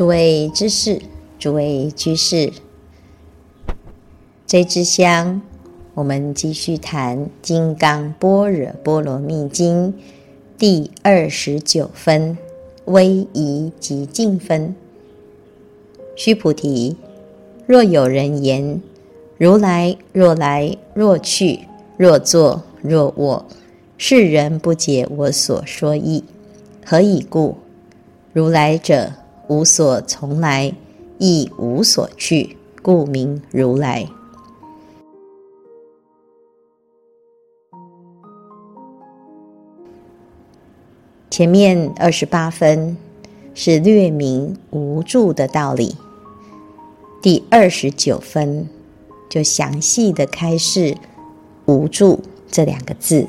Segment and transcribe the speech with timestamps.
[0.00, 1.02] 诸位知识，
[1.38, 2.54] 诸位居士，
[4.46, 5.42] 这支香，
[5.92, 9.92] 我们继续谈《金刚般若波罗蜜经》
[10.56, 12.38] 第二十九分——
[12.86, 14.74] 威仪及静分。
[16.16, 16.96] 须菩提，
[17.66, 18.80] 若有人言：
[19.36, 21.60] 如来若来若去，
[21.98, 23.44] 若坐若卧，
[23.98, 26.24] 是人不解我所说意。
[26.86, 27.58] 何以故？
[28.32, 29.12] 如来者，
[29.50, 30.72] 无所从来，
[31.18, 34.08] 亦无所去，故名如来。
[41.28, 42.96] 前面二十八分
[43.52, 45.96] 是略明无助的道理，
[47.20, 48.68] 第二十九分
[49.28, 50.96] 就详细的开示
[51.66, 53.26] “无助”这两个字，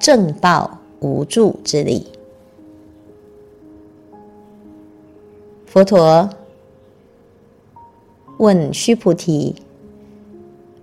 [0.00, 2.11] 正报无助之理。
[5.72, 6.28] 佛陀
[8.36, 9.54] 问须菩提：“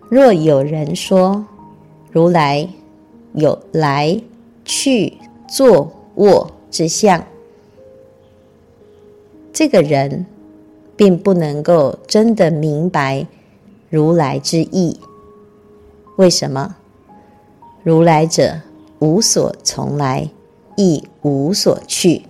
[0.09, 1.45] 若有人说
[2.11, 2.67] 如来
[3.33, 4.19] 有来
[4.65, 5.13] 去
[5.47, 7.23] 坐卧之相，
[9.53, 10.25] 这个人
[10.95, 13.27] 并不能够真的明白
[13.91, 14.99] 如来之意。
[16.15, 16.77] 为什么？
[17.83, 18.59] 如来者
[18.97, 20.27] 无所从来，
[20.75, 22.23] 亦无所去，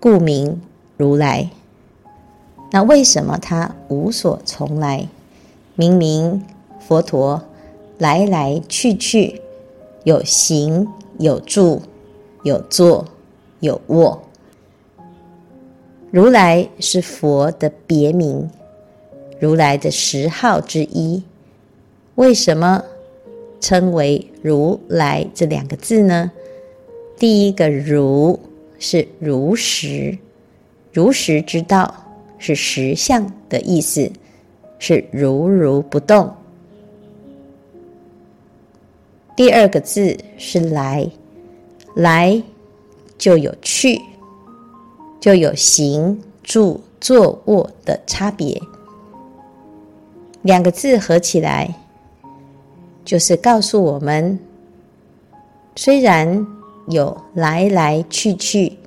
[0.00, 0.60] 故名。”
[0.96, 1.50] 如来，
[2.70, 5.08] 那为什么他无所从来？
[5.74, 6.42] 明明
[6.80, 7.42] 佛陀
[7.98, 9.42] 来来去去，
[10.04, 10.88] 有行
[11.18, 11.82] 有住，
[12.44, 13.04] 有坐
[13.60, 14.22] 有卧。
[16.10, 18.48] 如来是佛的别名，
[19.38, 21.22] 如来的十号之一。
[22.14, 22.82] 为什么
[23.60, 26.32] 称为如来这两个字呢？
[27.18, 28.40] 第一个如
[28.78, 30.16] 是如实。
[30.96, 31.94] 如实之道
[32.38, 34.10] 是实相的意思，
[34.78, 36.34] 是如如不动。
[39.36, 41.06] 第二个字是来，
[41.94, 42.42] 来
[43.18, 44.00] 就有去，
[45.20, 48.58] 就有行住坐卧的差别。
[50.40, 51.68] 两个字合起来，
[53.04, 54.38] 就是告诉我们，
[55.74, 56.46] 虽然
[56.88, 58.78] 有来来去去，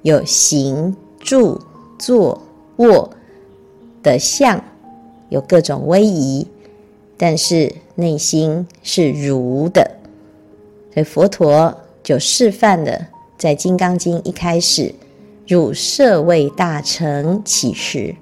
[0.00, 0.96] 有行。
[1.20, 1.60] 住、
[1.98, 2.40] 坐、
[2.76, 3.10] 卧
[4.02, 4.62] 的相
[5.28, 6.46] 有各种威仪，
[7.16, 9.90] 但是内心是如的。
[10.94, 14.94] 所以佛陀就示范了，在《金刚经》一开始，
[15.46, 18.14] 汝舍卫大乘起时，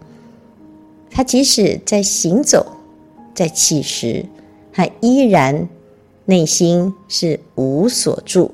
[1.10, 2.66] 他即使在行走、
[3.34, 4.24] 在起时，
[4.72, 5.68] 他依然
[6.24, 8.50] 内心是无所住，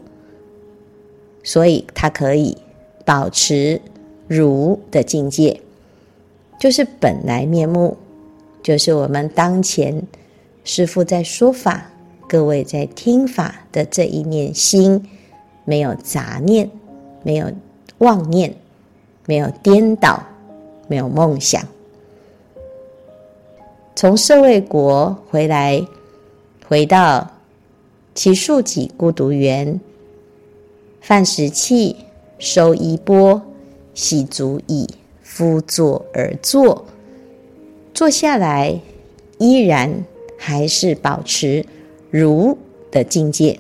[1.43, 2.57] 所以他可以
[3.05, 3.81] 保持。
[4.33, 5.61] 如的境界，
[6.59, 7.97] 就是本来面目，
[8.63, 10.03] 就是我们当前
[10.65, 11.91] 师父在说法，
[12.29, 15.09] 各位在听法的这一念心，
[15.65, 16.71] 没有杂念，
[17.23, 17.53] 没有
[17.99, 18.55] 妄念，
[19.27, 20.23] 没有颠倒，
[20.89, 21.63] 没有梦想。
[23.95, 25.85] 从社卫国回来，
[26.67, 27.31] 回到
[28.15, 29.79] 其树己孤独园，
[31.01, 31.97] 饭食器，
[32.39, 33.43] 收衣钵。
[33.95, 34.89] 洗足已，
[35.23, 36.87] 敷座而坐，
[37.93, 38.81] 坐下来
[39.39, 40.05] 依然
[40.39, 41.65] 还是保持
[42.11, 42.57] 如
[42.91, 43.59] 的境界。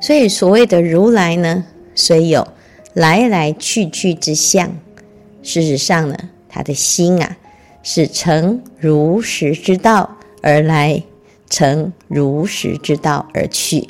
[0.00, 1.64] 所以所谓的如来呢，
[1.94, 2.48] 虽有
[2.94, 4.72] 来来去去之相，
[5.42, 6.16] 事实上呢，
[6.48, 7.36] 他的心啊
[7.82, 11.02] 是乘如实之道而来，
[11.48, 13.88] 乘如实之道而去。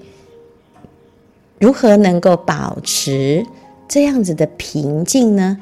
[1.58, 3.46] 如何能够保持
[3.90, 5.58] 这样子的平静呢？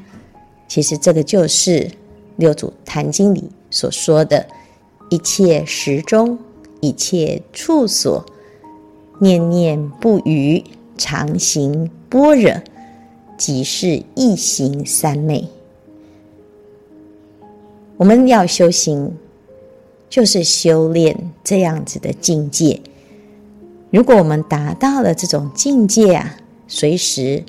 [0.67, 1.79] 其实这个就是
[2.35, 4.45] 《六祖坛经》里所说的
[5.09, 6.37] “一切时中，
[6.79, 8.23] 一切处所，
[9.19, 10.63] 念念不渝，
[10.95, 12.53] 常行般若，
[13.35, 15.43] 即是一行三昧”。
[17.97, 19.11] 我们要修行，
[20.07, 22.79] 就是修炼这样子的境界。
[23.89, 26.37] 如果我们达到了这种境界啊，
[26.67, 27.43] 随时。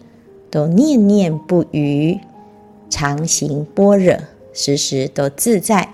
[0.50, 2.18] 都念念不渝，
[2.88, 4.16] 常行般若，
[4.52, 5.88] 时时都自在，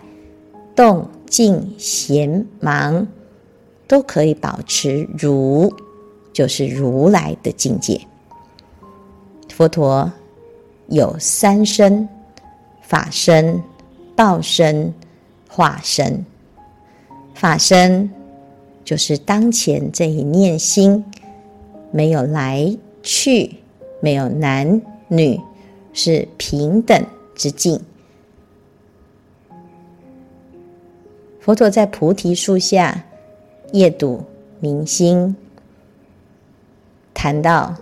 [0.75, 3.07] 动静闲忙
[3.87, 5.71] 都可以保持如，
[6.33, 8.01] 就是如来的境界。
[9.51, 10.11] 佛陀
[10.89, 12.09] 有三身：
[12.83, 13.63] 法身、
[14.15, 14.93] 报身、
[15.49, 16.25] 化身。
[17.35, 18.11] 法身
[18.85, 21.05] 就是当前这一念心，
[21.91, 23.57] 没有来去。
[24.07, 25.37] 没有男女
[25.93, 27.05] 是平等
[27.35, 27.81] 之境。
[31.41, 33.05] 佛陀在菩提树下
[33.73, 34.23] 夜睹
[34.61, 35.35] 明星，
[37.13, 37.75] 谈到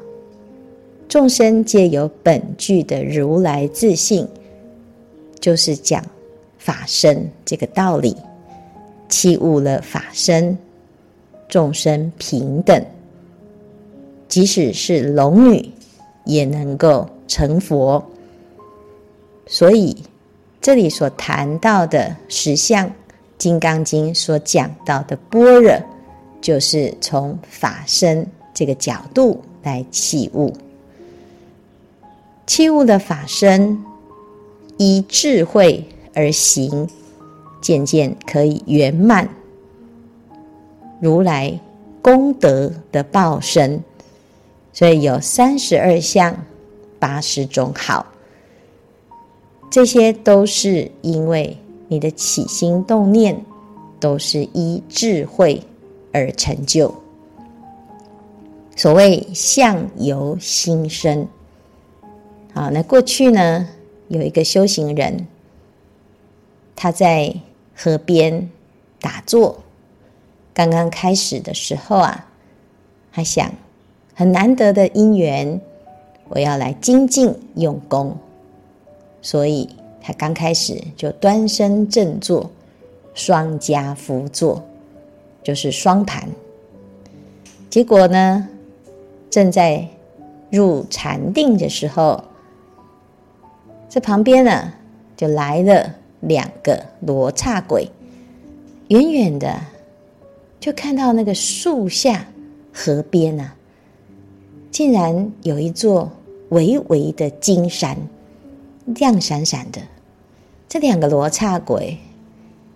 [1.11, 4.27] 众生皆有本具的如来自性，
[5.39, 6.03] 就是讲
[6.57, 8.17] 法身这个道理，
[9.11, 10.57] 契悟了法身，
[11.51, 12.83] 众生平等。
[14.27, 15.71] 即使是龙女
[16.25, 18.03] 也能够成佛，
[19.47, 19.97] 所以
[20.61, 22.89] 这里所谈到的实相，
[23.37, 25.73] 《金刚经》所讲到的般若，
[26.41, 30.53] 就是从法身这个角度来起悟，
[32.47, 33.85] 器物的法身
[34.79, 35.85] 依智慧
[36.15, 36.89] 而行，
[37.61, 39.29] 渐渐可以圆满
[41.01, 41.61] 如来
[42.01, 43.83] 功德的报身。
[44.75, 46.37] 所以有三十二相，
[46.99, 48.05] 八十种好，
[49.71, 51.57] 这些都是因为
[51.87, 53.45] 你的起心动念
[54.01, 55.63] 都是依智慧
[56.13, 56.93] 而成就。
[58.75, 61.29] 所谓相由心生。
[62.53, 63.69] 好，那过去呢，
[64.09, 65.29] 有一个修行人，
[66.75, 67.33] 他在
[67.77, 68.51] 河边
[69.01, 69.63] 打坐，
[70.53, 72.27] 刚刚开始的时候啊，
[73.13, 73.49] 他想。
[74.15, 75.61] 很难得的因缘，
[76.29, 78.17] 我要来精进用功，
[79.21, 79.69] 所以
[80.01, 82.49] 他刚开始就端身正坐，
[83.13, 84.63] 双跏趺坐，
[85.43, 86.29] 就是双盘。
[87.69, 88.49] 结果呢，
[89.29, 89.89] 正在
[90.49, 92.23] 入禅定的时候，
[93.89, 94.73] 这旁边呢
[95.17, 97.91] 就来了两个罗刹鬼，
[98.89, 99.61] 远远的
[100.61, 102.27] 就看到那个树下
[102.73, 103.57] 河边啊。
[104.75, 106.11] 竟然有一座
[106.49, 107.97] 巍巍的金山，
[108.87, 109.81] 亮闪闪的。
[110.69, 111.97] 这两个罗刹鬼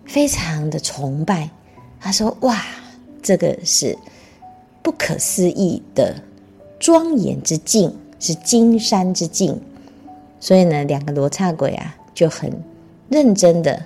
[0.05, 1.49] 非常的崇拜，
[1.99, 2.57] 他说：“哇，
[3.21, 3.97] 这个是
[4.81, 6.15] 不可思议的
[6.79, 9.59] 庄严之境，是金山之境。”
[10.39, 12.49] 所以呢，两个罗刹鬼啊就很
[13.09, 13.77] 认真的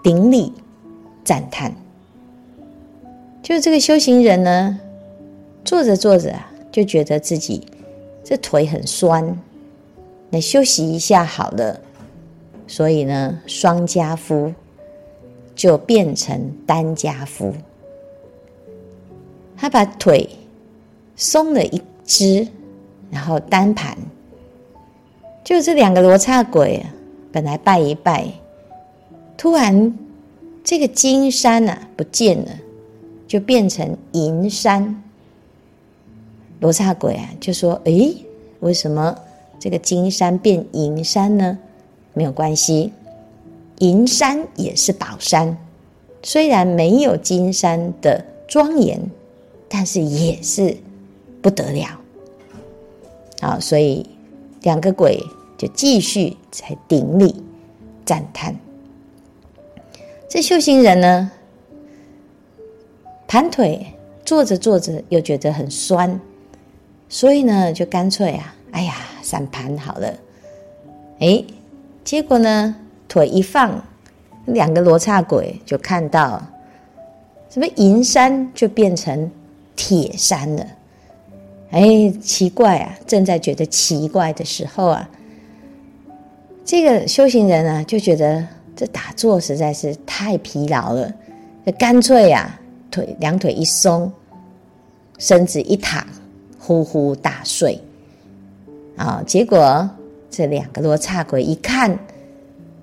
[0.00, 0.52] 顶礼
[1.24, 1.74] 赞叹。
[3.42, 4.78] 就这个修行人呢，
[5.64, 6.47] 坐着坐着啊。
[6.70, 7.66] 就觉得自己
[8.22, 9.38] 这腿很酸，
[10.30, 11.80] 来休息一下好了。
[12.66, 14.54] 所以呢，双跏趺
[15.54, 17.52] 就变成单跏趺。
[19.56, 20.28] 他把腿
[21.16, 22.46] 松了一只，
[23.10, 23.96] 然后单盘。
[25.42, 26.84] 就这两个罗刹鬼
[27.32, 28.26] 本来拜一拜，
[29.38, 29.98] 突然
[30.62, 32.50] 这个金山啊不见了，
[33.26, 35.02] 就变成银山。
[36.60, 38.16] 罗刹鬼啊，就说：“诶，
[38.60, 39.16] 为什么
[39.60, 41.58] 这个金山变银山呢？
[42.14, 42.92] 没有关系，
[43.78, 45.56] 银山也是宝山，
[46.22, 49.00] 虽然没有金山的庄严，
[49.68, 50.76] 但是也是
[51.40, 52.00] 不得了。
[53.40, 54.04] 好，所以
[54.62, 55.22] 两个鬼
[55.56, 57.36] 就继续在顶礼
[58.04, 58.56] 赞叹。
[60.28, 61.30] 这修行人呢，
[63.28, 63.86] 盘腿
[64.24, 66.20] 坐着坐着，又觉得很酸。”
[67.08, 70.12] 所以呢，就干脆啊，哎呀，散盘好了。
[71.20, 71.42] 哎，
[72.04, 72.74] 结果呢，
[73.08, 73.82] 腿一放，
[74.46, 76.40] 两个罗刹鬼就看到，
[77.50, 79.30] 什么银山就变成
[79.74, 80.66] 铁山了。
[81.70, 82.94] 哎，奇怪啊！
[83.06, 85.08] 正在觉得奇怪的时候啊，
[86.64, 88.46] 这个修行人啊，就觉得
[88.76, 91.12] 这打坐实在是太疲劳了，
[91.66, 92.58] 就干脆啊，
[92.90, 94.12] 腿两腿一松，
[95.18, 96.06] 身子一躺。
[96.68, 97.80] 呼呼大睡，
[98.94, 99.22] 啊！
[99.26, 99.88] 结果
[100.28, 101.98] 这两个罗刹鬼一看，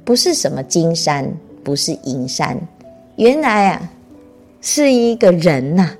[0.04, 1.32] 不是什么金山，
[1.63, 2.60] 不是银山，
[3.15, 3.92] 原来啊，
[4.60, 5.92] 是一个人呐、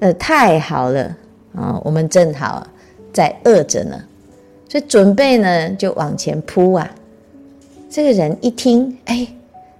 [0.00, 1.16] 呃，太好了
[1.54, 1.80] 啊！
[1.82, 2.66] 我们正好
[3.10, 3.98] 在饿着呢，
[4.68, 6.94] 所以准备呢就往前扑啊。
[7.88, 9.26] 这个人一听，哎，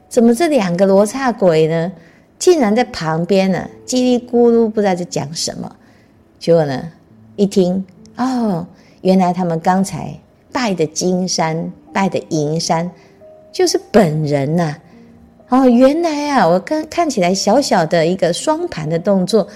[0.08, 1.92] 怎么这两个罗刹鬼呢，
[2.38, 5.70] 竟然在旁边呢，叽里咕噜不知道在讲什么？
[6.38, 6.82] 结果呢？
[7.38, 7.82] 一听
[8.16, 8.66] 哦，
[9.02, 10.12] 原来他们刚才
[10.50, 12.90] 拜的金山、拜的银山，
[13.52, 14.76] 就是本人呐、
[15.48, 19.46] 哦，原来啊，我刚看起来小小的一个双盘的动作、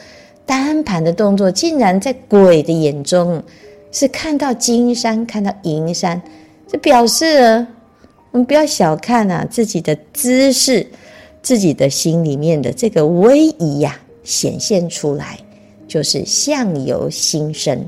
[0.47, 3.43] 单盘的动作，竟然在鬼的眼中
[3.91, 6.23] 是看到金山、看到银山，
[6.69, 7.67] 这表示
[8.31, 10.87] 我们不要小看啊自己的姿势，
[11.43, 15.37] 自己的心里面的这个威仪呀、显现出来。
[15.93, 17.87] 就是相由心生。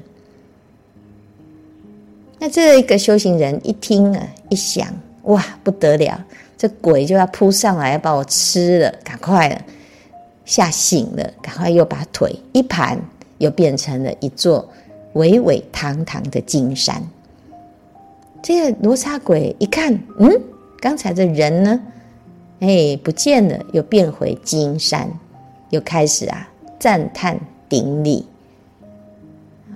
[2.38, 4.87] 那这一个修行人一听啊，一想，
[5.23, 6.23] 哇，不得了，
[6.58, 9.58] 这鬼就要扑上来要把我吃了，赶快了，
[10.44, 13.00] 吓醒了，赶快又把腿一盘，
[13.38, 14.68] 又变成了一座
[15.14, 17.02] 巍巍堂堂的金山。
[18.42, 20.30] 这个罗刹鬼一看，嗯，
[20.78, 21.80] 刚才的人呢？
[22.61, 25.11] 哎，不见了，又变回金山，
[25.70, 26.46] 又开始啊
[26.78, 27.40] 赞叹
[27.75, 28.25] 顶礼。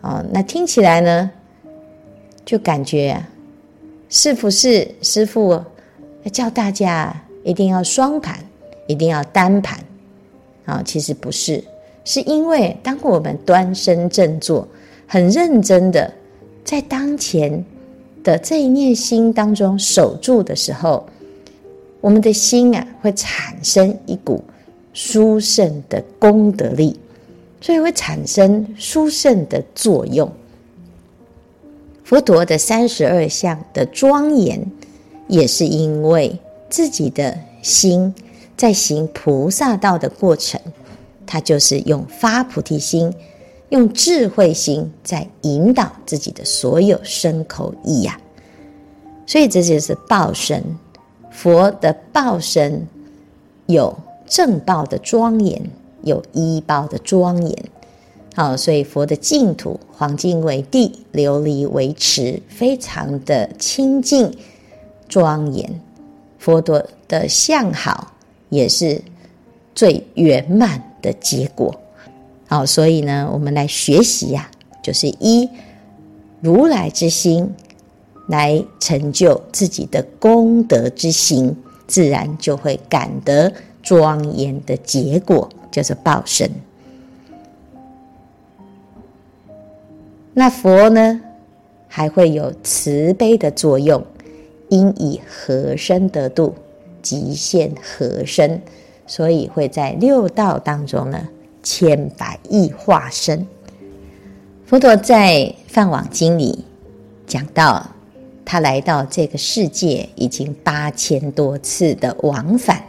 [0.02, 1.28] 哦，那听起来呢，
[2.44, 3.28] 就感觉啊，
[4.08, 5.60] 是不是师父
[6.32, 7.12] 叫大家
[7.42, 8.38] 一定要双盘，
[8.86, 9.80] 一定要单盘？
[10.64, 11.64] 啊、其实不是，
[12.04, 14.68] 是因为当我们端身正坐，
[15.08, 16.14] 很认真的
[16.64, 17.64] 在当前。
[18.24, 21.06] 的这一念心当中守住的时候，
[22.00, 24.44] 我们的心啊会产生一股
[24.92, 26.98] 殊胜的功德力，
[27.60, 30.30] 所以会产生殊胜的作用。
[32.04, 34.64] 佛陀的三十二相的庄严，
[35.26, 36.38] 也是因为
[36.70, 38.14] 自己的心
[38.56, 40.60] 在行菩萨道的过程，
[41.26, 43.12] 他就是用发菩提心。
[43.70, 48.18] 用智慧心在引导自己的所有身口意呀、
[49.26, 50.64] 所以这就是报身。
[51.30, 52.88] 佛的报身
[53.66, 53.94] 有
[54.26, 55.62] 正报的庄严，
[56.02, 57.64] 有依报的庄严。
[58.34, 64.32] 好，所以佛的净土，黄金为地，琉璃为池，非常的清净
[65.08, 65.80] 庄严。
[66.38, 68.12] 佛陀的相好，
[68.48, 69.02] 也是
[69.74, 71.74] 最圆满的结果。
[72.46, 75.48] 好，所以呢，我们来学习呀、啊，就是依
[76.40, 77.52] 如来之心
[78.28, 81.56] 来成就自己的功德之行，
[81.88, 83.52] 自然就会感得
[83.82, 86.50] 庄严的结果，叫做报身。
[90.34, 91.20] 那佛呢，
[91.88, 94.04] 还会有慈悲的作用，
[94.68, 96.54] 应以何身得度，
[97.02, 98.62] 即现何身，
[99.06, 101.28] 所以会在六道当中呢。
[101.60, 103.46] 千百亿化身，
[104.64, 105.34] 佛陀在
[105.66, 106.64] 《梵网经》里
[107.26, 107.84] 讲到，
[108.42, 112.82] 他来到这个世界已经八千多次的往返。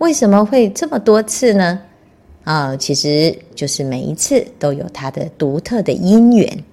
[0.00, 1.78] 为什么会这么多次呢？
[2.44, 6.64] 啊，其实就是每一次都有它的独特的因缘。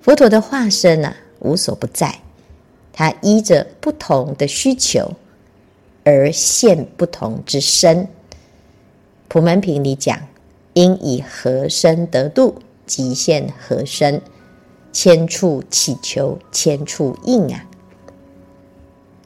[0.00, 2.20] 佛陀的化身啊，无所不在，
[2.92, 5.12] 他依着不同的需求
[6.04, 8.06] 而现不同之身。
[9.26, 10.16] 普门品里讲，
[10.74, 14.22] 应以何身得度，即现何身，
[14.92, 17.66] 千处祈求千处应啊。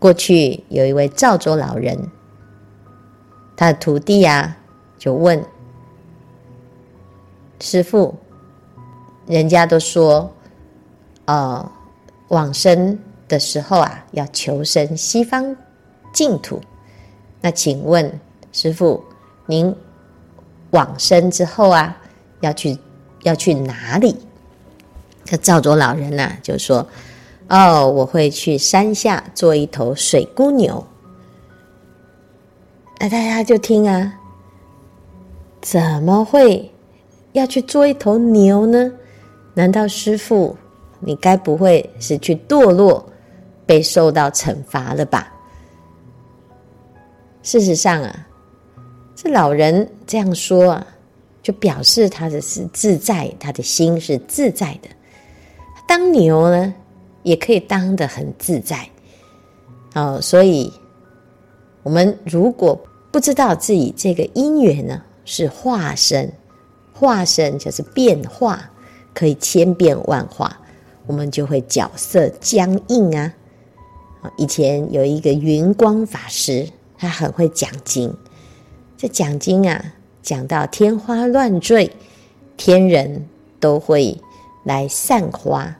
[0.04, 1.98] 过去有一位赵州老人，
[3.56, 4.54] 他的徒弟啊，
[4.98, 5.42] 就问
[7.58, 8.14] 师父
[9.26, 10.30] ：“人家都说，
[11.24, 11.72] 呃，
[12.28, 15.56] 往生的时候啊，要求生西方
[16.12, 16.60] 净土。
[17.40, 18.20] 那请问
[18.52, 19.02] 师父，
[19.46, 19.74] 您？”
[20.72, 21.96] 往生之后啊，
[22.40, 22.78] 要去
[23.22, 24.14] 要去哪里？
[25.24, 26.86] 这赵州老人呢、啊，就说
[27.48, 30.84] ：“哦，我会去山下做一头水姑牛。”
[33.00, 34.14] 那大家就听啊，
[35.60, 36.70] 怎么会
[37.32, 38.90] 要去做一头牛呢？
[39.52, 40.56] 难道师父，
[41.00, 43.04] 你该不会是去堕落，
[43.66, 45.32] 被受到惩罚了吧？
[47.42, 48.26] 事实上啊。
[49.16, 50.86] 这老人这样说啊，
[51.40, 54.88] 就表示他的是自在，他的心是自在的。
[55.86, 56.74] 当牛呢，
[57.24, 58.88] 也可以当得很自在。
[59.94, 60.72] 哦，所以
[61.82, 62.78] 我们如果
[63.10, 66.32] 不知道自己这个因缘呢，是化身，
[66.92, 68.70] 化身就是变化，
[69.12, 70.56] 可以千变万化，
[71.06, 73.34] 我们就会角色僵硬啊。
[74.36, 78.12] 以前有一个云光法师，他很会讲经。
[78.96, 79.84] 这讲经啊，
[80.22, 81.90] 讲到天花乱坠，
[82.56, 83.28] 天人
[83.60, 84.18] 都会
[84.64, 85.76] 来散花。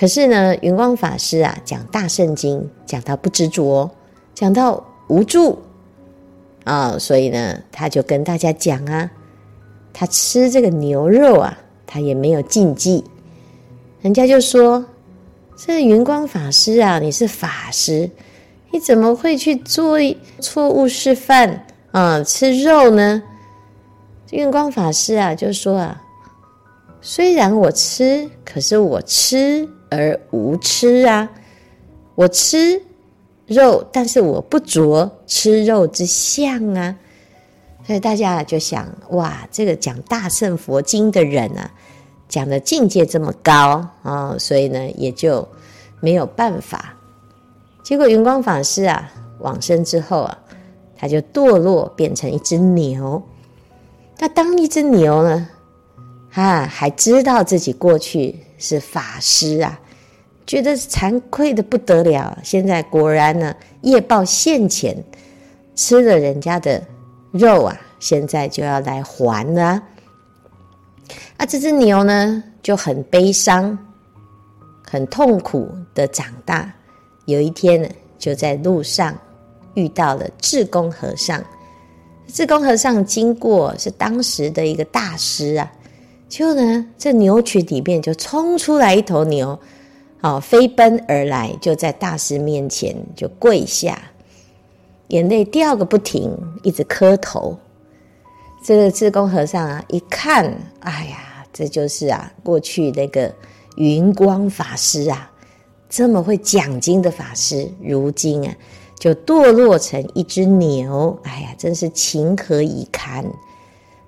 [0.00, 3.90] 可是呢，云光法师啊，讲大圣经，讲到不执着，
[4.34, 5.58] 讲到无助
[6.64, 9.10] 啊，所以呢，他就跟大家讲啊，
[9.92, 13.04] 他吃这个牛肉啊，他也没有禁忌。
[14.00, 14.82] 人家就说
[15.54, 18.08] ：“这云光法师啊，你是法师。”
[18.72, 19.98] 你怎么会去做
[20.40, 22.24] 错误示范啊？
[22.24, 23.22] 吃肉呢？
[24.30, 26.02] 云光法师啊，就说啊，
[27.02, 31.28] 虽然我吃，可是我吃而无吃啊。
[32.14, 32.82] 我吃
[33.46, 36.96] 肉，但是我不着吃肉之相啊。
[37.86, 41.70] 所以大家就想，哇，这个讲大乘佛经的人啊，
[42.28, 45.48] 讲的境界这么高啊、所以呢也就
[46.00, 46.94] 没有办法。
[47.82, 50.38] 结果云光法师啊往生之后啊，
[50.96, 53.20] 他就堕落变成一只牛。
[54.18, 55.48] 那当一只牛呢，
[56.34, 59.80] 啊还知道自己过去是法师啊，
[60.46, 62.38] 觉得惭愧的不得了。
[62.44, 64.96] 现在果然呢业报现前，
[65.74, 66.80] 吃了人家的
[67.32, 69.82] 肉啊，现在就要来还了啊。
[71.38, 73.76] 啊，这只牛呢就很悲伤、
[74.86, 76.72] 很痛苦的长大。
[77.24, 77.88] 有一天呢，
[78.18, 79.16] 就在路上
[79.74, 81.42] 遇到了智公和尚。
[82.26, 85.72] 智公和尚经过是当时的一个大师啊，
[86.30, 89.58] 就呢，这牛群里面就冲出来一头牛，
[90.20, 94.00] 哦，飞奔而来，就在大师面前就跪下，
[95.08, 96.30] 眼泪掉个不停，
[96.62, 97.58] 一直磕头。
[98.62, 101.26] 这个智公和尚啊，一看，哎呀！
[101.52, 103.34] 这就是啊，过去那个
[103.76, 105.28] 云光法师啊，
[105.88, 108.54] 这么会讲经的法师，如今啊，
[109.00, 113.26] 就堕落成一只牛，哎呀，真是情何以堪！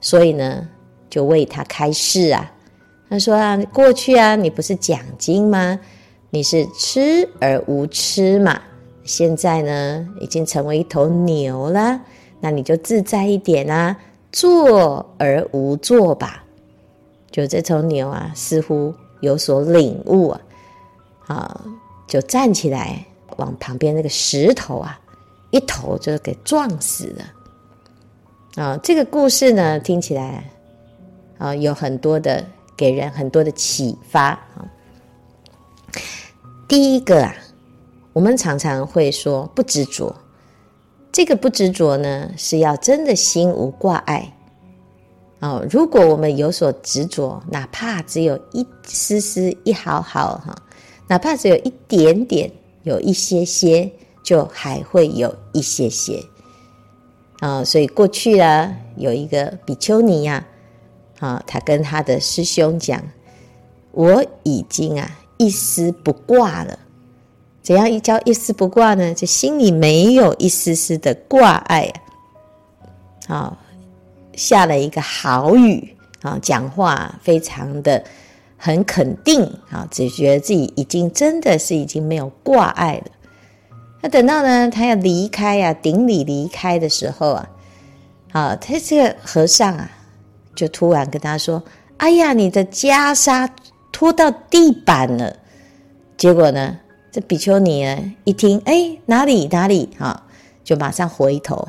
[0.00, 0.68] 所以呢，
[1.12, 2.50] 就为他开示啊。
[3.10, 5.78] 他说啊，过去啊，你不是讲经吗？
[6.30, 8.58] 你是吃而无吃嘛。
[9.04, 12.00] 现在呢，已经成为一头牛了，
[12.40, 13.94] 那你就自在一点啊，
[14.30, 16.42] 坐而无坐吧。
[17.30, 20.40] 就这头牛啊，似乎有所领悟啊，
[21.26, 21.60] 啊，
[22.06, 23.04] 就站起来
[23.36, 24.98] 往旁边那个石头啊，
[25.50, 28.62] 一头就给撞死了。
[28.64, 30.44] 啊，这个故事呢，听起来
[31.42, 32.46] 啊，有很多的
[32.76, 34.70] 给人很多的启发啊。
[36.68, 37.34] 第一个啊，
[38.12, 40.14] 我们常常会说不执着，
[41.10, 44.32] 这个不执着呢，是要真的心无挂碍。
[45.40, 50.54] 哦，如果我们有所执着，哪怕只有一丝丝、一毫毫，哈，
[51.08, 52.48] 哪怕只有一点点，
[52.84, 53.90] 有一些些，
[54.22, 56.22] 就还会有一些些。
[57.40, 60.46] 啊，所以过去啊，有一个比丘尼呀，啊，
[61.22, 63.00] 啊他跟他的师兄讲
[63.92, 65.08] ：“我已经啊，
[65.38, 66.78] 一丝不挂了。
[67.62, 69.14] 怎样一叫一丝不挂呢？
[69.14, 71.92] 就心里没有一丝丝的挂碍
[73.28, 73.56] 啊。”。
[74.34, 78.02] 下了一个好语啊，讲话非常的
[78.56, 83.12] 很肯定啊，只觉得自己已经真的是已经没有挂碍了。
[84.00, 87.50] 那等到呢，他要离开啊，顶礼离开的时候啊，
[88.32, 89.90] 啊，他这个和尚啊，
[90.54, 91.62] 就突然跟他说
[91.98, 93.48] ：“哎呀，你的袈裟
[93.90, 95.36] 拖到地板了。”
[96.16, 96.78] 结果呢，
[97.10, 100.22] 这比丘尼呢一听，哎，哪里哪里啊，
[100.62, 101.66] 就马上回头。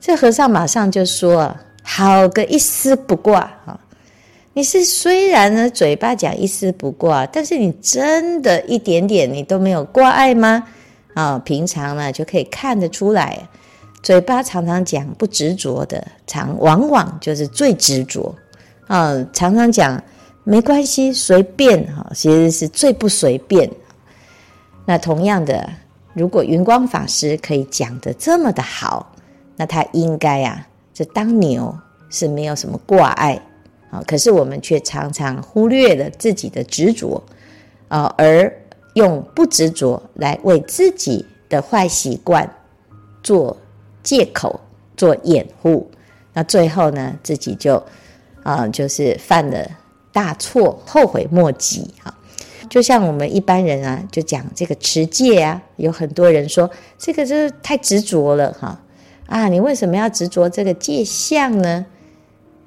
[0.00, 3.78] 这和尚马上就说：“好个一丝不挂啊！
[4.54, 10.66] 你是虽然呢嘴巴讲一丝不挂，但是你真的一点点你都没有挂碍吗？
[11.14, 13.48] 啊，平常呢就可以看得出来，
[14.02, 18.34] 嘴巴常常讲不执着的，常往往就是最执着
[18.86, 19.14] 啊。
[19.32, 20.02] 常常讲
[20.44, 23.70] 没关系，随便哈，其实是最不随便。
[24.84, 25.68] 那同样的，
[26.14, 29.06] 如果云光法师可以讲得这么的好。”
[29.56, 31.76] 那他应该、啊，这当牛
[32.08, 33.38] 是没有什么挂碍
[33.90, 37.22] 啊，可是我们却常常忽略了自己的执着
[37.88, 38.50] 啊，而
[38.94, 42.50] 用不执着来为自己的坏习惯
[43.22, 43.54] 做
[44.02, 44.60] 借口、
[44.96, 45.90] 做掩护，
[46.32, 47.82] 那最后呢，自己就
[48.42, 49.68] 啊，就是犯了
[50.12, 52.16] 大错，后悔莫及啊。
[52.68, 58.80] 就像我们一般人啊，就讲这个持戒啊，有很多人说这个就是太执着了哈。
[59.26, 61.84] 啊，你为什么要执着这个戒相呢？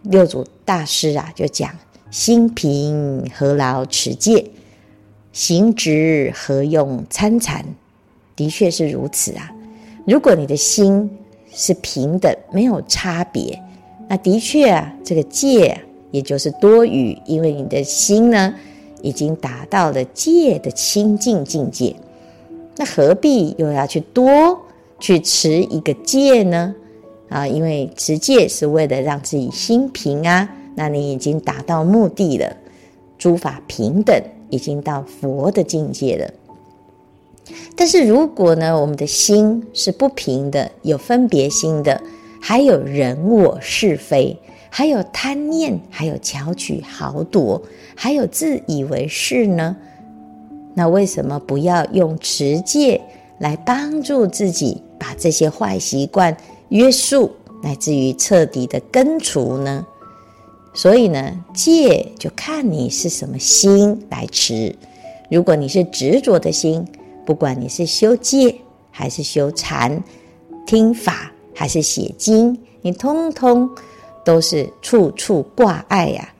[0.03, 1.69] 六祖大师啊，就讲：
[2.11, 4.45] 心平何劳持戒，
[5.31, 7.65] 行直何用参禅。
[8.35, 9.51] 的确是如此啊。
[10.05, 11.09] 如果你的心
[11.53, 13.61] 是平等，没有差别，
[14.07, 15.79] 那的确啊，这个戒，
[16.11, 18.53] 也就是多余，因为你的心呢，
[19.01, 21.95] 已经达到了戒的清净境界，
[22.77, 24.59] 那何必又要去多？
[24.99, 26.73] 去持一个戒呢？
[27.29, 30.49] 啊，因为持戒是为了让自己心平啊。
[30.75, 32.55] 那你已经达到目的了，
[33.17, 36.33] 诸法平等，已经到佛的境界了。
[37.75, 42.01] 但是如果呢，我们的心是不平的，有分别心的，
[42.41, 44.37] 还有人我是非，
[44.69, 47.61] 还有贪念，还有巧取豪夺，
[47.95, 49.75] 还有自以为是呢？
[50.73, 52.99] 那为什么不要用持戒
[53.39, 54.81] 来帮助自己？
[54.99, 56.37] 把这些坏习惯
[56.69, 57.29] 约束，
[57.61, 59.85] 乃至于彻底的根除呢？
[60.73, 64.73] 所以呢，戒就看你是什么心来持。
[65.29, 66.87] 如果你是执着的心，
[67.25, 68.55] 不管你是修戒
[68.91, 70.03] 还是修禅、
[70.65, 73.69] 听法还是写经，你通通
[74.23, 76.33] 都是处处挂碍呀。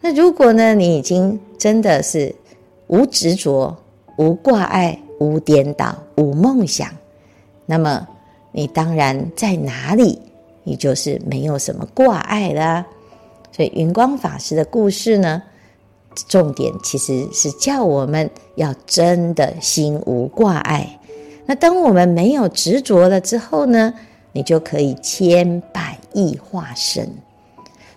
[0.00, 2.34] 那如果呢，你已经真的是
[2.88, 3.76] 无执着、
[4.18, 6.88] 无挂碍、无颠倒、无梦想，
[7.66, 8.06] 那么
[8.50, 10.18] 你当然在哪里，
[10.64, 12.86] 你就是没有什么挂碍了。
[13.52, 15.42] 所以云光法师的故事呢，
[16.28, 20.98] 重点其实是叫我们要真的心无挂碍。
[21.46, 23.92] 那当我们没有执着了之后呢，
[24.32, 27.08] 你就可以千百亿化身。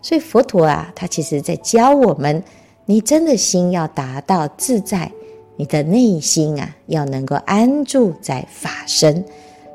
[0.01, 2.43] 所以佛陀啊，他其实在教我们，
[2.85, 5.11] 你真的心要达到自在，
[5.57, 9.23] 你的内心啊要能够安住在法身。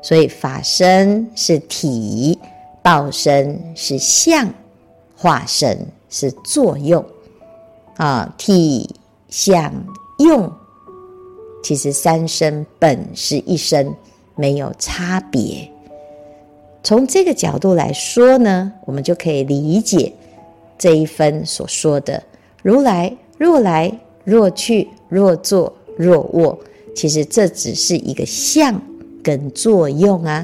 [0.01, 2.39] 所以法身是体，
[2.81, 4.47] 报身是相。
[5.15, 5.77] 化身
[6.09, 7.05] 是作用
[8.01, 8.89] 啊，体
[9.29, 9.71] 相
[10.17, 10.51] 用，
[11.61, 13.93] 其实三身本是一身，
[14.35, 15.69] 没有差别。
[16.81, 20.11] 从这个角度来说呢，我们就可以理解
[20.79, 22.23] 这一分所说的
[22.63, 26.57] “如来若来若去若坐若卧”，
[26.95, 28.81] 其实这只是一个相
[29.21, 30.43] 跟作用啊。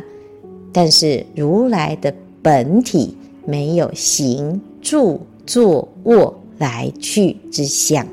[0.71, 3.17] 但是如来的本体。
[3.49, 8.05] 没有行住坐卧来去之相，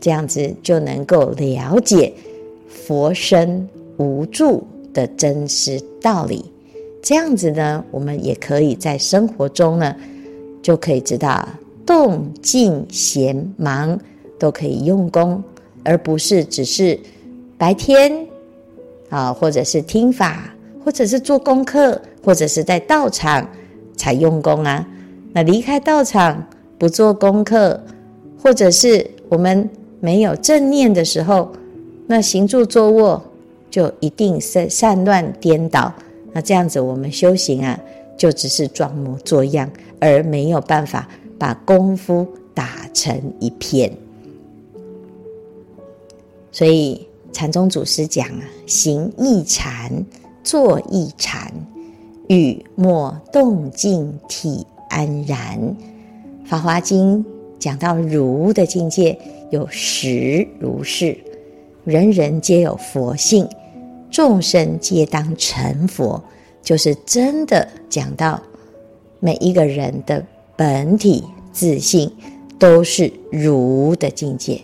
[0.00, 2.12] 这样子就能够了解
[2.68, 6.44] 佛身无住的真实道理。
[7.02, 9.94] 这样子呢，我们也可以在生活中呢，
[10.62, 11.48] 就可以知道
[11.86, 13.98] 动静闲忙
[14.38, 15.42] 都可以用功，
[15.84, 16.98] 而不是只是
[17.56, 18.26] 白天
[19.08, 23.48] 啊，或者是听法，或者是做功课，或者是在道场。
[23.96, 24.86] 才用功啊！
[25.32, 26.46] 那离开道场
[26.78, 27.80] 不做功课，
[28.42, 29.68] 或者是我们
[30.00, 31.50] 没有正念的时候，
[32.06, 33.22] 那行住坐卧
[33.70, 35.92] 就一定是散乱颠倒。
[36.32, 37.78] 那这样子我们修行啊，
[38.16, 43.92] 就只是装模作样，而没有办法把功夫打成一片。
[46.52, 50.04] 所以禅宗祖师讲啊，行亦禅，
[50.44, 51.52] 坐亦禅。
[52.28, 55.58] 语莫动静体安然，
[56.48, 57.22] 《法华经》
[57.58, 59.18] 讲到如的境界
[59.50, 61.14] 有实如是，
[61.84, 63.46] 人人皆有佛性，
[64.10, 66.22] 众生皆当成佛，
[66.62, 68.40] 就是真的讲到
[69.20, 70.24] 每一个人的
[70.56, 72.10] 本体自性
[72.58, 74.58] 都是如的境界。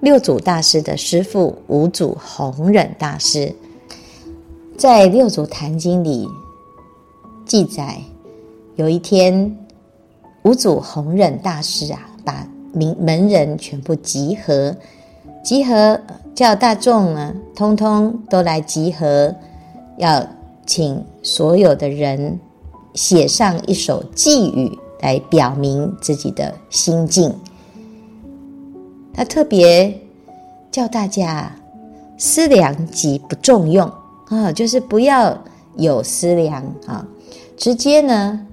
[0.00, 3.54] 六祖大师的师父五祖弘忍大师。
[4.78, 6.26] 在《六祖坛经》里
[7.44, 8.00] 记载，
[8.76, 9.58] 有一天，
[10.42, 14.74] 五祖弘忍大师啊，把名门人全部集合，
[15.42, 16.00] 集合
[16.34, 19.34] 叫大众呢，通通都来集合，
[19.96, 20.26] 要
[20.66, 22.38] 请所有的人
[22.94, 27.34] 写上一首偈语来表明自己的心境。
[29.12, 30.00] 他特别
[30.70, 31.50] 叫大家
[32.16, 33.90] 思量即不重用。
[34.28, 35.36] 啊，就是不要
[35.76, 37.06] 有思量啊，
[37.56, 38.46] 直接呢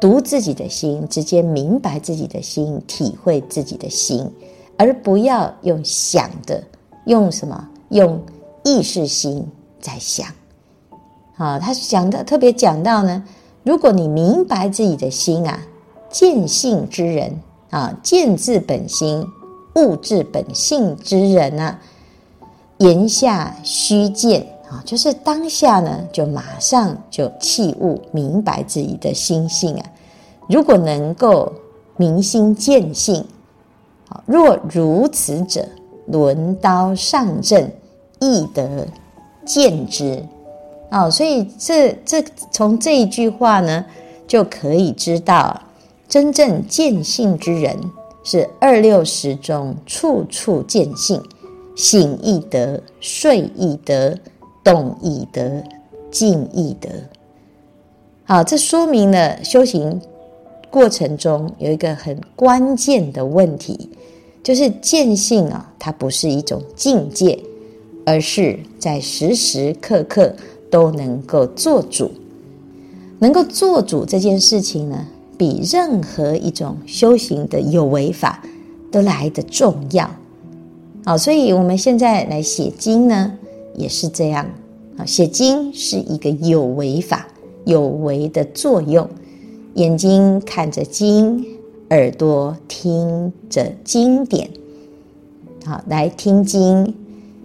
[0.00, 4.30] 读自己的心，直接明白自己的心，体会自己的心，
[4.76, 6.62] 而不要用想的，
[7.06, 7.68] 用什么？
[7.90, 8.20] 用
[8.64, 9.46] 意识心
[9.80, 10.26] 在想。
[11.36, 13.22] 啊，他讲的特别讲到呢，
[13.62, 15.60] 如果你明白自己的心啊，
[16.10, 19.26] 见性之人啊，见自本心，
[19.76, 21.78] 悟自本性之人啊。
[22.78, 29.86] 言下虚见啊，就是当下呢，就马上就契悟明白自己的心性啊。
[30.48, 31.52] 如果能够
[31.96, 33.24] 明心见性，
[34.08, 35.66] 啊若如此者，
[36.06, 37.70] 轮刀上阵，
[38.20, 38.86] 亦得
[39.44, 40.22] 见之。
[40.90, 43.84] 哦，所以这这从这一句话呢，
[44.26, 45.60] 就可以知道，
[46.08, 47.76] 真正见性之人
[48.24, 51.22] 是二六十中处处见性。
[51.74, 54.18] 醒亦得，睡亦得，
[54.66, 55.62] 动亦得，
[56.10, 56.90] 静亦得。
[58.24, 60.00] 好，这说明了修行
[60.68, 63.88] 过程中有一个很关键的问题，
[64.42, 67.38] 就是见性啊，它不是一种境界，
[68.04, 70.34] 而是在时时刻刻
[70.68, 72.10] 都能够做主。
[73.20, 75.06] 能够做主这件事情呢，
[75.38, 78.42] 比任何一种修行的有为法
[78.90, 80.10] 都来得重要。
[81.04, 83.32] 好，所以我们现在来写经呢，
[83.76, 84.48] 也是这样。
[84.96, 87.28] 啊，写经是一个有为法，
[87.64, 89.08] 有为的作用。
[89.74, 91.44] 眼睛看着经，
[91.90, 94.48] 耳朵听着经典，
[95.66, 96.94] 好，来听经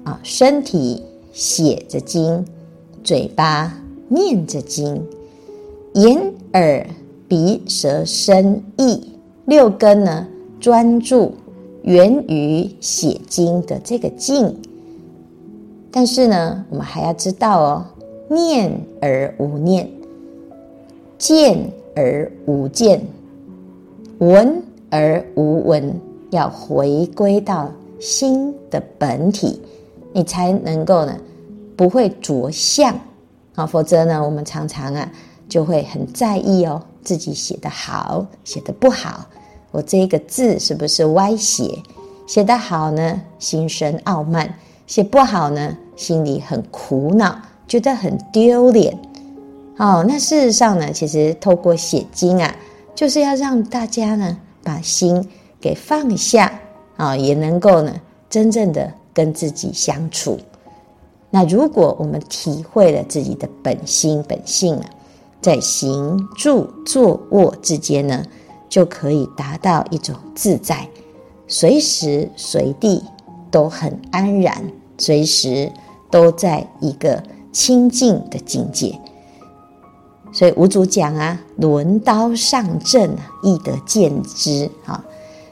[0.05, 2.45] 啊，身体写着经，
[3.03, 5.05] 嘴巴念着经，
[5.95, 6.87] 眼耳
[7.27, 9.11] 鼻舌身意
[9.43, 10.25] 六根呢，
[10.61, 11.33] 专注
[11.83, 14.55] 源于写经的这个静。
[15.91, 17.85] 但是呢，我们还要知道哦，
[18.29, 19.89] 念而无念，
[21.17, 23.05] 见而无见，
[24.19, 25.93] 闻而无闻，
[26.29, 29.61] 要回归到心的本体，
[30.13, 31.17] 你才能够呢，
[31.75, 32.97] 不会着相
[33.55, 33.65] 啊。
[33.65, 35.11] 否则呢，我们常常啊，
[35.49, 39.25] 就会很在意哦，自己写得好，写得不好，
[39.71, 41.77] 我这个字是不是歪写？
[42.25, 44.49] 写得好呢，心生傲慢。
[44.91, 47.33] 写不好呢，心里很苦恼，
[47.65, 48.93] 觉得很丢脸。
[49.77, 52.53] 哦，那事实上呢，其实透过写经啊，
[52.93, 55.25] 就是要让大家呢把心
[55.61, 56.59] 给放下
[56.97, 57.95] 啊，也能够呢
[58.29, 60.37] 真正的跟自己相处。
[61.29, 64.85] 那如果我们体会了自己的本心本性啊，
[65.39, 68.21] 在行住坐卧之间呢，
[68.67, 70.85] 就可以达到一种自在，
[71.47, 73.01] 随时随地
[73.49, 74.61] 都很安然。
[75.01, 75.67] 随时
[76.11, 78.95] 都在一个清净的境界，
[80.31, 84.69] 所以五祖讲啊，轮刀上阵啊，亦得见之。
[84.85, 85.03] 啊，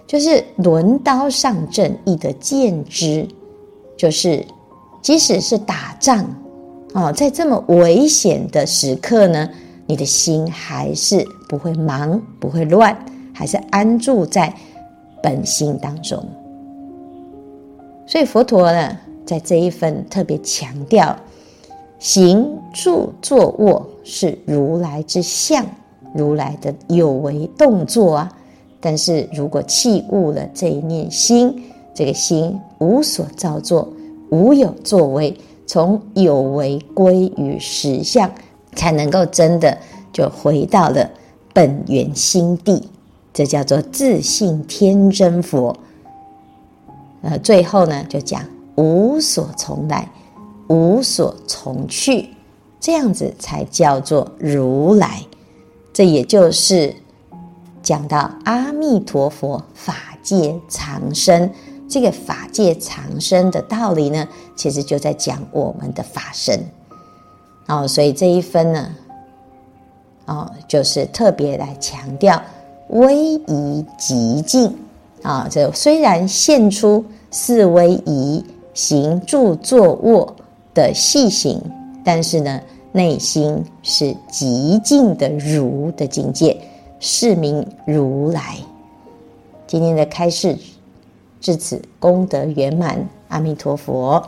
[0.06, 3.28] 就是轮刀上阵，易得见之，
[3.98, 4.46] 就是
[5.02, 6.24] 即使是打仗
[6.94, 9.50] 啊，在这么危险的时刻呢，
[9.88, 12.96] 你的心还是不会忙，不会乱，
[13.34, 14.54] 还是安住在
[15.24, 16.24] 本心当中。
[18.06, 18.98] 所以佛陀呢，
[19.30, 21.16] 在这一份特别强调，
[22.00, 25.64] 行住坐卧是如来之相，
[26.16, 28.36] 如来的有为动作啊。
[28.80, 31.64] 但是如果弃悟了这一念心，
[31.94, 33.88] 这个心无所造作，
[34.32, 35.38] 无有作为，
[35.68, 38.32] 从有为归于实相，
[38.74, 39.78] 才能够真的
[40.12, 41.08] 就回到了
[41.54, 42.90] 本源心地。
[43.32, 45.78] 这叫做自信天真佛。
[47.22, 48.42] 呃，最后呢，就讲。
[48.80, 50.10] 无所从来，
[50.70, 52.30] 无所从去，
[52.80, 55.22] 这样子才叫做如来。
[55.92, 56.96] 这也就是
[57.84, 61.52] 讲到阿弥陀佛法界常生，
[61.90, 66.64] 这个法界常生的道理呢，其实就在讲我们的法身。
[67.68, 68.96] 哦，所以这一分呢，
[70.26, 72.42] 哦，就是特别来强调
[72.92, 74.74] 威仪极静
[75.22, 75.50] 啊。
[75.52, 78.46] 这虽然现出四威仪。
[78.74, 80.36] 行住坐卧
[80.74, 81.62] 的细行，
[82.04, 86.60] 但是呢，内心是极静的如的境界，
[87.00, 88.56] 是名如来。
[89.68, 90.58] 今天的开示
[91.40, 94.24] 至此功德圆满，阿弥陀佛。